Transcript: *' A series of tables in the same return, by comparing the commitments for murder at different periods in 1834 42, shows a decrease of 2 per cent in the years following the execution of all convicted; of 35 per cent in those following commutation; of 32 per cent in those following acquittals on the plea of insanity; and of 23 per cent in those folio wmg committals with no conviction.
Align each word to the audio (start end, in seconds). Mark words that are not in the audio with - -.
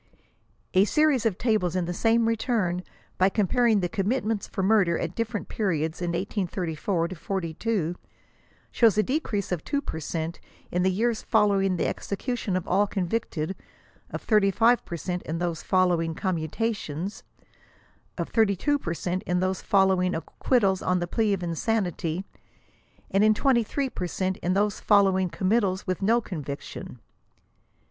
*' 0.41 0.73
A 0.81 0.85
series 0.85 1.27
of 1.27 1.37
tables 1.37 1.75
in 1.75 1.85
the 1.85 1.93
same 1.93 2.27
return, 2.27 2.81
by 3.19 3.29
comparing 3.29 3.81
the 3.81 3.87
commitments 3.87 4.47
for 4.47 4.63
murder 4.63 4.97
at 4.97 5.13
different 5.13 5.47
periods 5.47 6.01
in 6.01 6.07
1834 6.13 7.09
42, 7.09 7.95
shows 8.71 8.97
a 8.97 9.03
decrease 9.03 9.51
of 9.51 9.63
2 9.63 9.79
per 9.79 9.99
cent 9.99 10.39
in 10.71 10.81
the 10.81 10.89
years 10.89 11.21
following 11.21 11.77
the 11.77 11.85
execution 11.85 12.55
of 12.57 12.67
all 12.67 12.87
convicted; 12.87 13.55
of 14.09 14.23
35 14.23 14.83
per 14.85 14.97
cent 14.97 15.21
in 15.21 15.37
those 15.37 15.61
following 15.61 16.15
commutation; 16.15 17.07
of 18.17 18.29
32 18.29 18.79
per 18.79 18.95
cent 18.95 19.21
in 19.27 19.39
those 19.39 19.61
following 19.61 20.15
acquittals 20.15 20.81
on 20.81 20.97
the 20.97 21.05
plea 21.05 21.31
of 21.31 21.43
insanity; 21.43 22.25
and 23.11 23.23
of 23.23 23.35
23 23.35 23.87
per 23.91 24.07
cent 24.07 24.37
in 24.37 24.53
those 24.53 24.79
folio 24.79 25.11
wmg 25.11 25.31
committals 25.31 25.85
with 25.85 26.01
no 26.01 26.19
conviction. 26.19 26.97